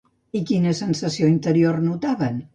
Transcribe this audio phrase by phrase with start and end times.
[0.39, 2.43] I quina sensació interior notaven?